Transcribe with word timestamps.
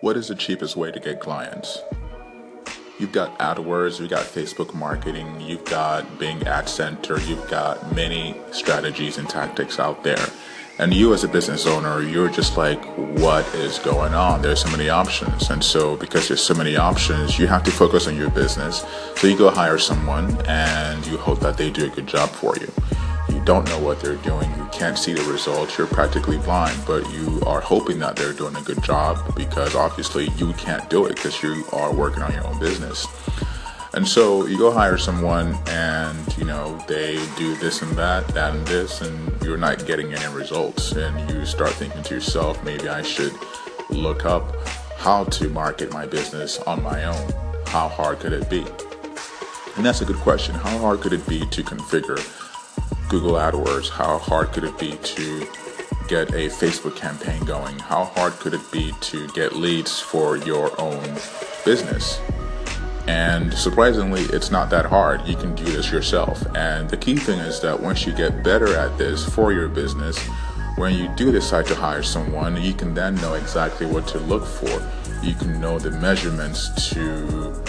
what 0.00 0.16
is 0.16 0.28
the 0.28 0.34
cheapest 0.34 0.76
way 0.76 0.90
to 0.90 0.98
get 0.98 1.20
clients? 1.20 1.82
You've 2.98 3.12
got 3.12 3.38
AdWords, 3.38 4.00
you've 4.00 4.10
got 4.10 4.24
Facebook 4.24 4.74
marketing, 4.74 5.40
you've 5.40 5.64
got 5.64 6.18
Bing 6.18 6.42
Ad 6.46 6.68
Center, 6.68 7.20
you've 7.20 7.48
got 7.50 7.94
many 7.94 8.36
strategies 8.50 9.18
and 9.18 9.28
tactics 9.28 9.78
out 9.78 10.02
there. 10.02 10.26
And 10.78 10.94
you 10.94 11.12
as 11.12 11.24
a 11.24 11.28
business 11.28 11.66
owner, 11.66 12.02
you're 12.02 12.30
just 12.30 12.56
like, 12.56 12.82
what 12.96 13.46
is 13.54 13.78
going 13.80 14.14
on? 14.14 14.40
There's 14.40 14.62
so 14.62 14.70
many 14.70 14.88
options. 14.88 15.50
And 15.50 15.62
so 15.62 15.96
because 15.96 16.28
there's 16.28 16.42
so 16.42 16.54
many 16.54 16.76
options, 16.76 17.38
you 17.38 17.46
have 17.46 17.62
to 17.64 17.70
focus 17.70 18.06
on 18.06 18.16
your 18.16 18.30
business. 18.30 18.84
So 19.16 19.26
you 19.26 19.36
go 19.36 19.50
hire 19.50 19.78
someone 19.78 20.40
and 20.46 21.06
you 21.06 21.18
hope 21.18 21.40
that 21.40 21.58
they 21.58 21.70
do 21.70 21.84
a 21.84 21.90
good 21.90 22.06
job 22.06 22.30
for 22.30 22.56
you 22.56 22.72
you 23.30 23.40
don't 23.44 23.66
know 23.66 23.78
what 23.78 24.00
they're 24.00 24.16
doing, 24.16 24.50
can't 24.80 24.96
see 24.96 25.12
the 25.12 25.22
results, 25.30 25.76
you're 25.76 25.86
practically 25.86 26.38
blind, 26.38 26.74
but 26.86 27.02
you 27.12 27.38
are 27.44 27.60
hoping 27.60 27.98
that 27.98 28.16
they're 28.16 28.32
doing 28.32 28.56
a 28.56 28.62
good 28.62 28.82
job 28.82 29.18
because 29.36 29.74
obviously 29.74 30.30
you 30.38 30.54
can't 30.54 30.88
do 30.88 31.04
it 31.04 31.16
because 31.16 31.42
you 31.42 31.66
are 31.74 31.92
working 31.92 32.22
on 32.22 32.32
your 32.32 32.46
own 32.46 32.58
business. 32.58 33.06
And 33.92 34.08
so 34.08 34.46
you 34.46 34.56
go 34.56 34.70
hire 34.70 34.96
someone 34.96 35.54
and 35.66 36.38
you 36.38 36.46
know 36.46 36.82
they 36.88 37.22
do 37.36 37.54
this 37.56 37.82
and 37.82 37.92
that, 37.98 38.26
that 38.28 38.54
and 38.54 38.66
this, 38.68 39.02
and 39.02 39.42
you're 39.42 39.58
not 39.58 39.84
getting 39.84 40.14
any 40.14 40.34
results. 40.34 40.92
And 40.92 41.30
you 41.30 41.44
start 41.44 41.72
thinking 41.72 42.02
to 42.04 42.14
yourself, 42.14 42.64
maybe 42.64 42.88
I 42.88 43.02
should 43.02 43.34
look 43.90 44.24
up 44.24 44.66
how 44.96 45.24
to 45.24 45.50
market 45.50 45.92
my 45.92 46.06
business 46.06 46.58
on 46.60 46.82
my 46.82 47.04
own. 47.04 47.30
How 47.66 47.86
hard 47.86 48.20
could 48.20 48.32
it 48.32 48.48
be? 48.48 48.64
And 49.76 49.84
that's 49.84 50.00
a 50.00 50.06
good 50.06 50.16
question. 50.16 50.54
How 50.54 50.78
hard 50.78 51.02
could 51.02 51.12
it 51.12 51.28
be 51.28 51.40
to 51.40 51.62
configure 51.62 52.18
Google 53.10 53.32
AdWords? 53.32 53.90
How 53.90 54.18
hard 54.18 54.52
could 54.52 54.62
it 54.62 54.78
be 54.78 54.92
to 54.92 55.40
get 56.06 56.28
a 56.32 56.46
Facebook 56.46 56.94
campaign 56.94 57.44
going? 57.44 57.76
How 57.80 58.04
hard 58.04 58.34
could 58.34 58.54
it 58.54 58.60
be 58.70 58.94
to 59.00 59.26
get 59.32 59.56
leads 59.56 59.98
for 59.98 60.36
your 60.36 60.80
own 60.80 61.02
business? 61.64 62.20
And 63.08 63.52
surprisingly, 63.52 64.20
it's 64.22 64.52
not 64.52 64.70
that 64.70 64.86
hard. 64.86 65.26
You 65.26 65.34
can 65.34 65.56
do 65.56 65.64
this 65.64 65.90
yourself. 65.90 66.40
And 66.54 66.88
the 66.88 66.96
key 66.96 67.16
thing 67.16 67.40
is 67.40 67.60
that 67.62 67.80
once 67.80 68.06
you 68.06 68.12
get 68.12 68.44
better 68.44 68.76
at 68.76 68.96
this 68.96 69.28
for 69.28 69.52
your 69.52 69.66
business, 69.66 70.16
when 70.76 70.94
you 70.94 71.08
do 71.16 71.32
decide 71.32 71.66
to 71.66 71.74
hire 71.74 72.04
someone, 72.04 72.62
you 72.62 72.74
can 72.74 72.94
then 72.94 73.16
know 73.16 73.34
exactly 73.34 73.86
what 73.86 74.06
to 74.08 74.20
look 74.20 74.46
for. 74.46 74.80
You 75.20 75.34
can 75.34 75.60
know 75.60 75.80
the 75.80 75.90
measurements 75.90 76.90
to 76.90 77.60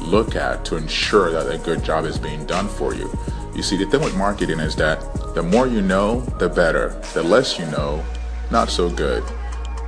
look 0.00 0.36
at 0.36 0.64
to 0.64 0.76
ensure 0.76 1.30
that 1.32 1.52
a 1.52 1.58
good 1.58 1.84
job 1.84 2.06
is 2.06 2.16
being 2.16 2.46
done 2.46 2.68
for 2.68 2.94
you. 2.94 3.12
You 3.56 3.62
see, 3.62 3.78
the 3.78 3.86
thing 3.86 4.02
with 4.02 4.14
marketing 4.14 4.60
is 4.60 4.76
that 4.76 5.00
the 5.34 5.42
more 5.42 5.66
you 5.66 5.80
know, 5.80 6.20
the 6.38 6.46
better. 6.46 6.90
The 7.14 7.22
less 7.22 7.58
you 7.58 7.64
know, 7.68 8.04
not 8.50 8.68
so 8.68 8.90
good. 8.90 9.24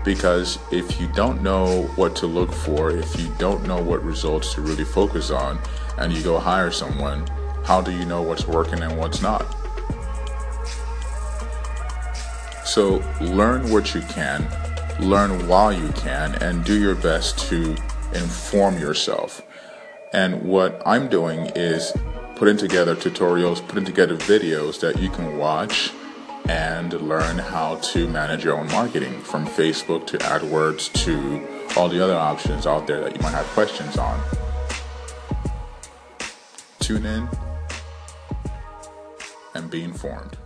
Because 0.07 0.59
if 0.73 0.99
you 0.99 1.07
don't 1.09 1.43
know 1.43 1.83
what 1.97 2.17
to 2.17 2.27
look 2.27 2.51
for, 2.51 2.91
if 2.91 3.21
you 3.21 3.31
don't 3.37 3.67
know 3.67 3.79
what 3.83 4.03
results 4.03 4.55
to 4.55 4.63
really 4.63 4.85
focus 4.85 5.31
on, 5.31 5.59
and 5.99 6.15
you 6.15 6.23
go 6.23 6.39
hire 6.39 6.71
someone, 6.71 7.27
how 7.63 7.83
do 7.83 7.93
you 7.93 8.07
know 8.07 8.23
what's 8.23 8.47
working 8.47 8.81
and 8.81 8.97
what's 8.97 9.21
not? 9.21 9.45
So 12.65 13.05
learn 13.21 13.71
what 13.71 13.95
you 13.95 14.01
can, 14.01 14.49
learn 14.99 15.47
while 15.47 15.75
you 15.75 15.89
can, 15.93 16.37
and 16.37 16.65
do 16.65 16.81
your 16.81 16.95
best 16.95 17.39
to 17.51 17.77
inform 18.15 18.79
yourself. 18.79 19.43
And 20.15 20.43
what 20.43 20.81
I'm 20.87 21.09
doing 21.09 21.51
is 21.55 21.93
putting 22.39 22.57
together 22.57 22.95
tutorials, 22.95 23.67
putting 23.67 23.85
together 23.85 24.17
videos 24.17 24.81
that 24.81 25.01
you 25.01 25.11
can 25.11 25.37
watch 25.37 25.93
and 26.49 26.93
learn 27.03 27.37
how 27.37 27.75
to 27.77 28.09
manage 28.09 28.45
your 28.45 28.57
own 28.57 28.69
marketing 28.69 29.21
from 29.21 29.45
Facebook 29.45 30.07
to 30.07 30.17
AdWords 30.19 30.93
to 31.05 31.79
all 31.79 31.89
the 31.89 32.03
other 32.03 32.15
options 32.15 32.67
out 32.67 32.87
there 32.87 33.01
that 33.01 33.15
you 33.15 33.21
might 33.21 33.33
have 33.33 33.47
questions 33.49 33.99
on. 33.99 34.21
Tune 36.79 37.05
in 37.05 37.29
and 39.55 39.69
be 39.69 39.83
informed. 39.83 40.39